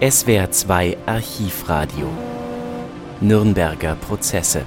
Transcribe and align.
SWR 0.00 0.48
2 0.52 0.96
Archivradio. 1.06 2.06
Nürnberger 3.20 3.96
Prozesse. 3.96 4.62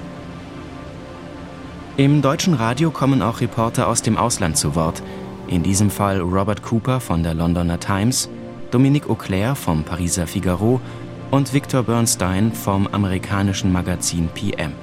Im 1.96 2.20
deutschen 2.20 2.52
Radio 2.52 2.90
kommen 2.90 3.22
auch 3.22 3.40
Reporter 3.40 3.88
aus 3.88 4.02
dem 4.02 4.18
Ausland 4.18 4.58
zu 4.58 4.74
Wort, 4.74 5.02
in 5.48 5.62
diesem 5.62 5.88
Fall 5.88 6.20
Robert 6.20 6.62
Cooper 6.62 7.00
von 7.00 7.22
der 7.22 7.32
Londoner 7.32 7.80
Times, 7.80 8.28
Dominique 8.70 9.08
Auclair 9.08 9.54
vom 9.54 9.84
Pariser 9.84 10.26
Figaro 10.26 10.82
und 11.30 11.54
Victor 11.54 11.82
Bernstein 11.82 12.52
vom 12.52 12.86
amerikanischen 12.88 13.72
Magazin 13.72 14.28
PM. 14.34 14.74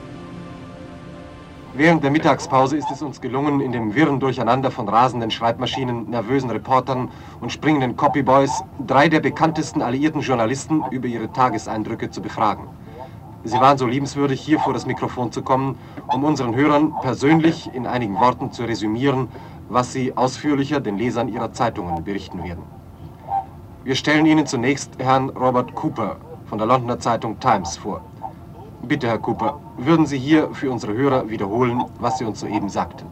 Während 1.74 2.04
der 2.04 2.10
Mittagspause 2.10 2.78
ist 2.78 2.90
es 2.90 3.04
uns 3.04 3.22
gelungen, 3.22 3.62
in 3.62 3.72
dem 3.72 3.94
wirren 3.94 4.20
Durcheinander 4.20 4.72
von 4.72 4.90
rasenden 4.90 5.30
Schreibmaschinen, 5.30 6.10
nervösen 6.10 6.50
Reportern 6.50 7.12
und 7.42 7.52
springenden 7.52 7.96
Copyboys 7.96 8.64
drei 8.88 9.08
der 9.08 9.20
bekanntesten 9.20 9.84
alliierten 9.84 10.22
Journalisten 10.22 10.84
über 10.90 11.08
ihre 11.08 11.32
Tageseindrücke 11.32 12.10
zu 12.10 12.24
befragen. 12.24 12.68
Sie 13.44 13.60
waren 13.60 13.78
so 13.78 13.86
liebenswürdig, 13.86 14.42
hier 14.42 14.60
vor 14.60 14.74
das 14.74 14.88
Mikrofon 14.88 15.32
zu 15.32 15.44
kommen, 15.44 15.78
um 16.12 16.24
unseren 16.24 16.56
Hörern 16.56 16.92
persönlich 17.02 17.70
in 17.74 17.86
einigen 17.86 18.20
Worten 18.20 18.52
zu 18.52 18.64
resümieren, 18.64 19.30
was 19.70 19.94
sie 19.94 20.18
ausführlicher 20.18 20.80
den 20.80 20.98
Lesern 20.98 21.30
ihrer 21.30 21.54
Zeitungen 21.54 22.04
berichten 22.04 22.44
werden. 22.44 22.64
Wir 23.84 23.96
stellen 23.96 24.26
Ihnen 24.26 24.48
zunächst 24.48 24.92
Herrn 24.98 25.30
Robert 25.30 25.76
Cooper 25.76 26.18
von 26.48 26.58
der 26.58 26.68
Londoner 26.68 27.00
Zeitung 27.00 27.40
Times 27.40 27.78
vor. 27.78 28.02
Bitte, 28.82 29.08
Herr 29.08 29.20
Cooper, 29.20 29.60
würden 29.78 30.06
Sie 30.06 30.18
hier 30.18 30.54
für 30.54 30.72
unsere 30.72 30.94
Hörer 30.94 31.30
wiederholen, 31.30 31.84
was 32.00 32.18
Sie 32.18 32.26
uns 32.26 32.40
soeben 32.40 32.70
sagten? 32.70 33.08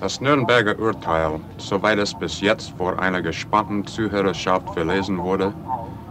Das 0.00 0.20
Nürnberger 0.20 0.78
Urteil, 0.78 1.40
soweit 1.56 1.98
es 1.98 2.14
bis 2.14 2.40
jetzt 2.40 2.70
vor 2.76 2.98
einer 2.98 3.22
gespannten 3.22 3.86
Zuhörerschaft 3.86 4.68
verlesen 4.70 5.18
wurde, 5.18 5.54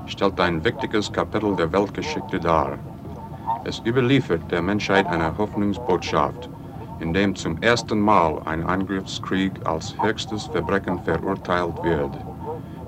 stellt 0.08 0.40
ein 0.40 0.64
wichtiges 0.64 1.12
Kapitel 1.12 1.56
der 1.56 1.72
Weltgeschichte 1.72 2.40
dar. 2.40 2.80
Es 3.66 3.82
überliefert 3.86 4.50
der 4.50 4.62
Menschheit 4.62 5.06
eine 5.08 5.38
Hoffnungsbotschaft, 5.38 6.50
in 7.00 7.14
dem 7.14 7.36
zum 7.36 7.58
ersten 7.60 8.00
Mal 8.00 8.42
ein 8.46 8.66
Angriffskrieg 8.66 9.54
als 9.66 9.96
höchstes 10.02 10.46
Verbrechen 10.46 11.00
verurteilt 11.04 11.84
wird. 11.84 12.18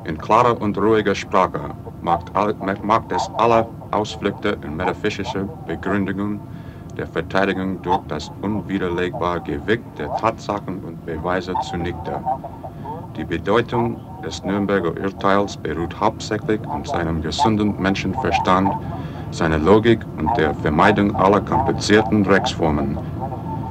In 0.06 0.18
klarer 0.18 0.60
und 0.60 0.78
ruhiger 0.78 1.16
Sprache 1.16 1.76
macht, 2.02 2.34
macht 2.84 3.12
es 3.12 3.30
alle 3.38 3.68
Ausflüchte 3.94 4.58
in 4.64 4.76
metaphysische 4.76 5.48
Begründungen 5.68 6.40
der 6.98 7.08
Verteidigung 7.08 7.82
durch 7.82 8.02
das 8.08 8.32
unwiderlegbare 8.42 9.42
Gewicht 9.42 9.84
der 9.98 10.14
Tatsachen 10.18 10.80
und 10.84 11.06
Beweise 11.06 11.54
zunichte. 11.70 12.20
Die 13.18 13.24
Bedeutung 13.24 14.00
des 14.24 14.44
Nürnberger 14.44 14.94
Urteils 15.02 15.58
beruht 15.58 16.00
hauptsächlich 16.00 16.60
auf 16.68 16.88
seinem 16.88 17.22
gesunden 17.22 17.80
Menschenverstand, 17.82 18.72
seiner 19.32 19.58
Logik 19.58 20.00
und 20.18 20.36
der 20.38 20.54
Vermeidung 20.56 21.16
aller 21.16 21.42
komplizierten 21.42 22.26
Rechtsformen. 22.26 22.98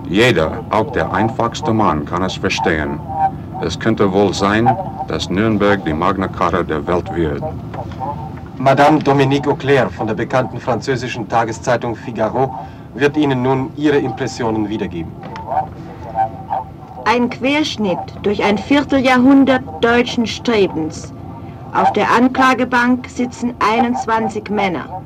Jeder, 0.09 0.64
auch 0.70 0.91
der 0.92 1.12
einfachste 1.12 1.73
Mann, 1.73 2.05
kann 2.05 2.23
es 2.23 2.34
verstehen. 2.34 3.01
Es 3.62 3.79
könnte 3.79 4.12
wohl 4.12 4.34
sein, 4.34 4.77
dass 5.09 5.31
Nürnberg 5.31 5.84
die 5.84 5.95
Magna 5.95 6.27
Carta 6.29 6.62
der 6.62 6.86
Welt 6.86 7.14
wird. 7.14 7.42
Madame 8.63 9.01
Dominique 9.01 9.49
Auclair 9.49 9.91
von 9.91 10.07
der 10.07 10.15
bekannten 10.15 10.61
französischen 10.61 11.29
Tageszeitung 11.29 11.97
Figaro 11.97 12.55
wird 12.95 13.17
Ihnen 13.17 13.43
nun 13.43 13.73
Ihre 13.77 13.97
Impressionen 13.97 14.69
wiedergeben. 14.69 15.11
Ein 17.05 17.29
Querschnitt 17.29 17.99
durch 18.23 18.41
ein 18.45 18.57
Vierteljahrhundert 18.57 19.65
deutschen 19.81 20.29
Strebens. 20.29 21.13
Auf 21.75 21.93
der 21.93 22.09
Anklagebank 22.09 23.09
sitzen 23.09 23.53
21 23.59 24.49
Männer. 24.49 25.03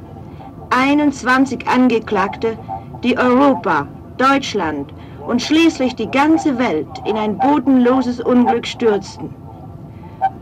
21 0.68 1.66
Angeklagte, 1.66 2.58
die 3.02 3.16
Europa, 3.16 3.86
Deutschland 4.18 4.92
und 5.26 5.40
schließlich 5.40 5.96
die 5.96 6.10
ganze 6.10 6.58
Welt 6.58 7.00
in 7.06 7.16
ein 7.16 7.38
bodenloses 7.38 8.20
Unglück 8.20 8.66
stürzten. 8.66 9.34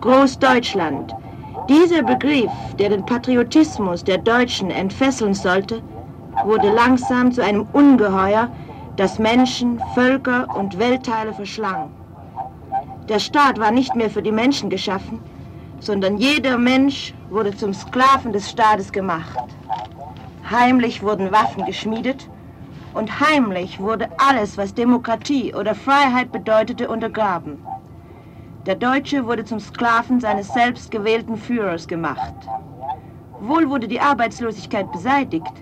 Großdeutschland, 0.00 1.15
dieser 1.69 2.02
Begriff, 2.02 2.52
der 2.78 2.91
den 2.91 3.06
Patriotismus 3.06 4.04
der 4.04 4.19
Deutschen 4.19 4.70
entfesseln 4.70 5.34
sollte, 5.34 5.82
wurde 6.44 6.70
langsam 6.70 7.32
zu 7.32 7.42
einem 7.42 7.66
Ungeheuer, 7.72 8.48
das 8.97 9.19
Menschen, 9.19 9.80
Völker 9.94 10.47
und 10.56 10.78
Weltteile 10.78 11.32
verschlang. 11.32 11.91
Der 13.08 13.19
Staat 13.19 13.58
war 13.58 13.70
nicht 13.70 13.94
mehr 13.94 14.10
für 14.10 14.22
die 14.22 14.32
Menschen 14.32 14.70
geschaffen, 14.70 15.20
sondern 15.80 16.19
jeder 16.19 16.58
Mensch 16.58 17.14
wurde 17.30 17.56
zum 17.56 17.75
Sklaven 17.75 18.32
des 18.32 18.50
Staates 18.50 18.92
gemacht. 18.92 19.38
Heimlich 20.50 21.02
wurden 21.02 21.32
Waffen 21.32 21.64
geschmiedet 21.64 22.28
und 22.94 23.20
heimlich 23.20 23.81
wurde 23.81 24.08
alles, 24.19 24.56
was 24.56 24.75
Demokratie 24.75 25.54
oder 25.54 25.75
Freiheit 25.75 26.31
bedeutete, 26.31 26.88
untergraben. 26.88 27.58
Der 28.66 28.76
Deutsche 28.76 29.26
wurde 29.26 29.44
zum 29.44 29.60
Sklaven 29.60 30.20
seines 30.20 30.48
selbstgewählten 30.48 31.36
Führers 31.36 31.86
gemacht. 31.86 32.34
Wohl 33.38 33.69
wurde 33.69 33.86
die 33.86 34.00
Arbeitslosigkeit 34.00 34.91
beseitigt, 34.91 35.52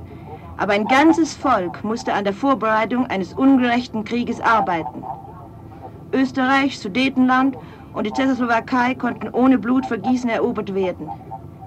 aber 0.57 0.75
ein 0.75 0.87
ganzes 0.87 1.35
Volk 1.35 1.83
musste 1.83 2.13
an 2.15 2.23
der 2.23 2.33
Vorbereitung 2.33 3.07
eines 3.07 3.33
ungerechten 3.33 4.05
Krieges 4.05 4.41
arbeiten. 4.41 5.03
Österreich, 6.13 6.79
Sudetenland 6.79 7.57
und 7.93 8.07
die 8.07 8.13
Tschechoslowakei 8.13 8.95
konnten 8.95 9.31
ohne 9.31 9.59
Blutvergießen 9.59 10.31
erobert 10.31 10.73
werden. 10.73 11.11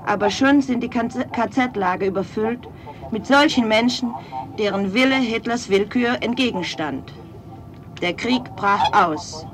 Aber 0.06 0.30
schon 0.30 0.62
sind 0.62 0.84
die 0.84 0.90
KZ-Lager 0.90 2.06
überfüllt 2.06 2.66
mit 3.12 3.28
solchen 3.28 3.68
Menschen, 3.68 4.14
deren 4.58 4.94
Wille 4.94 5.16
Hitlers 5.16 5.68
Willkür 5.68 6.22
entgegenstand. 6.22 7.14
Der 8.02 8.14
Krieg 8.14 8.44
brach 8.56 8.94
aus. 8.94 9.46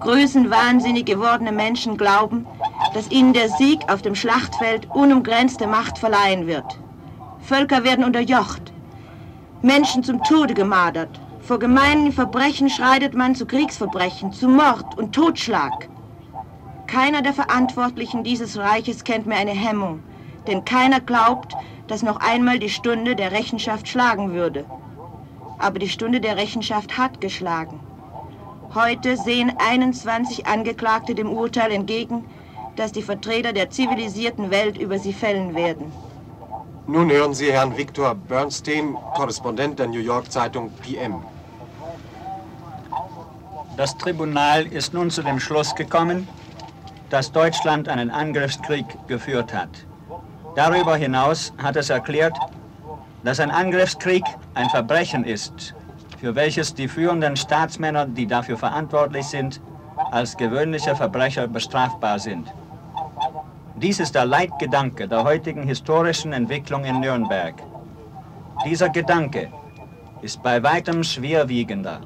Größenwahnsinnig 0.00 1.04
gewordene 1.04 1.52
Menschen 1.52 1.96
glauben, 1.96 2.46
dass 2.94 3.10
ihnen 3.10 3.32
der 3.32 3.48
Sieg 3.48 3.80
auf 3.90 4.02
dem 4.02 4.14
Schlachtfeld 4.14 4.88
unumgrenzte 4.94 5.66
Macht 5.66 5.98
verleihen 5.98 6.46
wird. 6.46 6.78
Völker 7.40 7.84
werden 7.84 8.04
unterjocht, 8.04 8.72
Menschen 9.62 10.02
zum 10.02 10.22
Tode 10.22 10.54
gemartert. 10.54 11.20
Vor 11.40 11.58
gemeinen 11.58 12.12
Verbrechen 12.12 12.70
schreitet 12.70 13.14
man 13.14 13.34
zu 13.34 13.46
Kriegsverbrechen, 13.46 14.32
zu 14.32 14.48
Mord 14.48 14.98
und 14.98 15.14
Totschlag. 15.14 15.88
Keiner 16.86 17.22
der 17.22 17.32
Verantwortlichen 17.32 18.24
dieses 18.24 18.58
Reiches 18.58 19.04
kennt 19.04 19.26
mehr 19.26 19.38
eine 19.38 19.52
Hemmung, 19.52 20.02
denn 20.46 20.64
keiner 20.64 21.00
glaubt, 21.00 21.54
dass 21.86 22.02
noch 22.02 22.20
einmal 22.20 22.58
die 22.58 22.70
Stunde 22.70 23.16
der 23.16 23.32
Rechenschaft 23.32 23.88
schlagen 23.88 24.32
würde. 24.32 24.64
Aber 25.58 25.78
die 25.78 25.88
Stunde 25.88 26.20
der 26.20 26.36
Rechenschaft 26.36 26.98
hat 26.98 27.20
geschlagen. 27.20 27.80
Heute 28.74 29.16
sehen 29.16 29.52
21 29.56 30.46
Angeklagte 30.46 31.14
dem 31.14 31.30
Urteil 31.30 31.70
entgegen, 31.70 32.24
das 32.74 32.90
die 32.90 33.02
Vertreter 33.02 33.52
der 33.52 33.70
zivilisierten 33.70 34.50
Welt 34.50 34.76
über 34.76 34.98
sie 34.98 35.12
fällen 35.12 35.54
werden. 35.54 35.92
Nun 36.88 37.08
hören 37.08 37.34
Sie 37.34 37.52
Herrn 37.52 37.76
Victor 37.76 38.16
Bernstein, 38.16 38.96
Korrespondent 39.14 39.78
der 39.78 39.86
New 39.86 40.00
York 40.00 40.30
Zeitung 40.32 40.72
PM. 40.82 41.22
Das 43.76 43.96
Tribunal 43.96 44.66
ist 44.66 44.92
nun 44.92 45.08
zu 45.08 45.22
dem 45.22 45.38
Schluss 45.38 45.74
gekommen, 45.76 46.26
dass 47.10 47.30
Deutschland 47.30 47.88
einen 47.88 48.10
Angriffskrieg 48.10 48.86
geführt 49.06 49.54
hat. 49.54 49.70
Darüber 50.56 50.96
hinaus 50.96 51.52
hat 51.62 51.76
es 51.76 51.90
erklärt, 51.90 52.36
dass 53.22 53.38
ein 53.38 53.52
Angriffskrieg 53.52 54.24
ein 54.54 54.68
Verbrechen 54.68 55.22
ist, 55.24 55.74
für 56.24 56.34
welches 56.34 56.72
die 56.72 56.88
führenden 56.88 57.36
Staatsmänner, 57.36 58.06
die 58.06 58.26
dafür 58.26 58.56
verantwortlich 58.56 59.26
sind, 59.26 59.60
als 60.10 60.38
gewöhnliche 60.38 60.96
Verbrecher 60.96 61.46
bestrafbar 61.48 62.18
sind. 62.18 62.50
Dies 63.76 64.00
ist 64.00 64.14
der 64.14 64.24
Leitgedanke 64.24 65.06
der 65.06 65.22
heutigen 65.22 65.64
historischen 65.64 66.32
Entwicklung 66.32 66.86
in 66.86 67.00
Nürnberg. 67.00 67.56
Dieser 68.64 68.88
Gedanke 68.88 69.52
ist 70.22 70.42
bei 70.42 70.62
weitem 70.62 71.04
schwerwiegender 71.04 72.00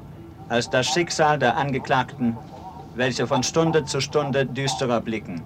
als 0.49 0.69
das 0.69 0.87
Schicksal 0.87 1.39
der 1.39 1.55
Angeklagten, 1.55 2.35
welche 2.95 3.25
von 3.25 3.41
Stunde 3.41 3.85
zu 3.85 4.01
Stunde 4.01 4.45
düsterer 4.45 4.99
blicken. 4.99 5.41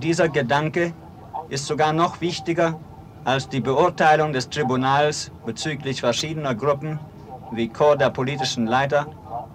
Dieser 0.00 0.28
Gedanke 0.28 0.92
ist 1.48 1.66
sogar 1.66 1.92
noch 1.92 2.20
wichtiger 2.20 2.78
als 3.24 3.48
die 3.48 3.60
Beurteilung 3.60 4.32
des 4.32 4.48
Tribunals 4.48 5.32
bezüglich 5.44 6.00
verschiedener 6.00 6.54
Gruppen, 6.54 7.00
wie 7.52 7.68
Korps 7.68 7.98
der 7.98 8.10
politischen 8.10 8.66
Leiter, 8.66 9.06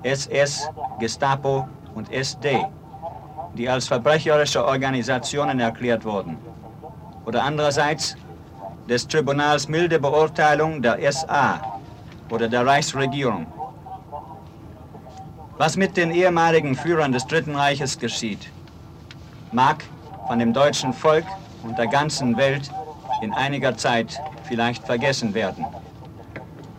SS, 0.04 0.70
Gestapo 1.00 1.68
und 1.96 2.12
SD, 2.12 2.66
die 3.56 3.68
als 3.68 3.88
verbrecherische 3.88 4.64
Organisationen 4.64 5.60
erklärt 5.60 6.06
wurden. 6.06 6.38
Oder 7.26 7.44
andererseits 7.44 8.16
des 8.88 9.08
Tribunals 9.08 9.68
milde 9.68 10.00
Beurteilung 10.00 10.82
der 10.82 11.12
SA 11.12 11.60
oder 12.30 12.48
der 12.48 12.66
Reichsregierung. 12.66 13.48
Was 15.58 15.76
mit 15.76 15.98
den 15.98 16.12
ehemaligen 16.12 16.76
Führern 16.76 17.12
des 17.12 17.26
Dritten 17.26 17.56
Reiches 17.56 17.98
geschieht, 17.98 18.52
mag 19.52 19.84
von 20.28 20.40
dem 20.40 20.54
deutschen 20.54 20.94
Volk 20.94 21.26
und 21.64 21.78
der 21.78 21.88
ganzen 21.88 22.38
Welt 22.38 22.70
in 23.22 23.34
einiger 23.34 23.76
Zeit 23.76 24.22
vielleicht 24.44 24.86
vergessen 24.86 25.34
werden. 25.34 25.66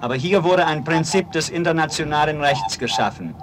Aber 0.00 0.14
hier 0.14 0.44
wurde 0.44 0.64
ein 0.64 0.84
Prinzip 0.84 1.32
des 1.32 1.48
internationalen 1.48 2.40
Rechts 2.40 2.78
geschaffen, 2.78 3.34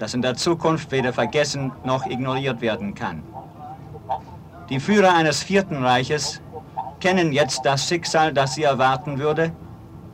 das 0.00 0.14
in 0.14 0.22
der 0.22 0.34
Zukunft 0.34 0.90
weder 0.90 1.12
vergessen 1.12 1.72
noch 1.84 2.06
ignoriert 2.06 2.60
werden 2.60 2.94
kann. 2.94 3.22
Die 4.68 4.80
Führer 4.80 5.14
eines 5.14 5.42
Vierten 5.42 5.84
Reiches 5.84 6.40
kennen 6.98 7.32
jetzt 7.32 7.64
das 7.64 7.86
Schicksal, 7.86 8.32
das 8.32 8.54
sie 8.54 8.64
erwarten 8.64 9.18
würde, 9.18 9.52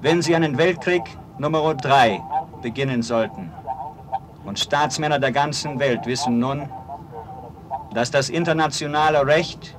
wenn 0.00 0.20
sie 0.20 0.34
einen 0.34 0.58
Weltkrieg 0.58 1.02
Nummer 1.38 1.74
3 1.74 2.20
beginnen 2.60 3.02
sollten. 3.02 3.50
Und 4.44 4.58
Staatsmänner 4.58 5.18
der 5.18 5.32
ganzen 5.32 5.78
Welt 5.78 6.04
wissen 6.04 6.38
nun, 6.38 6.68
dass 7.94 8.10
das 8.10 8.28
internationale 8.28 9.24
Recht 9.26 9.76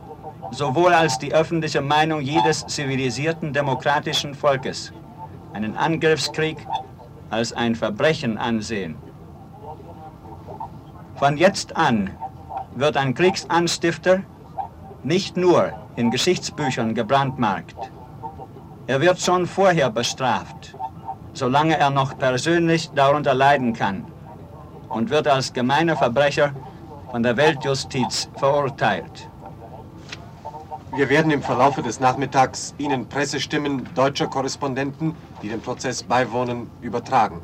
sowohl 0.52 0.94
als 0.94 1.20
die 1.20 1.34
öffentliche 1.34 1.82
Meinung 1.82 2.22
jedes 2.22 2.66
zivilisierten 2.66 3.54
demokratischen 3.54 4.34
Volkes 4.34 4.92
einen 5.54 5.78
Angriffskrieg 5.78 6.58
als 7.30 7.54
ein 7.54 7.76
Verbrechen 7.76 8.38
ansehen. 8.38 8.96
Von 11.16 11.38
jetzt 11.38 11.76
an 11.78 12.12
wird 12.76 12.98
ein 12.98 13.14
Kriegsanstifter 13.14 14.22
nicht 15.04 15.38
nur 15.38 15.72
in 15.96 16.12
Geschichtsbüchern 16.12 16.94
gebrandmarkt. 16.94 17.92
Er 18.88 19.02
wird 19.02 19.20
schon 19.20 19.46
vorher 19.46 19.90
bestraft, 19.90 20.76
solange 21.34 21.78
er 21.78 21.90
noch 21.90 22.18
persönlich 22.18 22.90
darunter 22.92 23.34
leiden 23.34 23.74
kann 23.74 24.06
und 24.90 25.10
wird 25.10 25.28
als 25.28 25.54
gemeiner 25.54 25.96
Verbrecher 25.96 26.54
von 27.12 27.24
der 27.24 27.38
Weltjustiz 27.38 28.30
verurteilt. 28.36 29.31
Wir 30.94 31.10
werden 31.10 31.32
im 31.32 31.42
Verlaufe 31.42 31.82
des 31.82 32.02
Nachmittags 32.02 32.74
Ihnen 32.78 33.08
Pressestimmen 33.08 33.88
deutscher 33.96 34.28
Korrespondenten, 34.28 35.16
die 35.42 35.48
dem 35.48 35.62
Prozess 35.62 36.04
beiwohnen, 36.04 36.68
übertragen. 36.82 37.42